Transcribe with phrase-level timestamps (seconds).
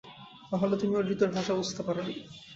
[0.49, 2.13] তাহলে তুমি ওর হৃদয়ের ভাষা বুঝতে পারো নি।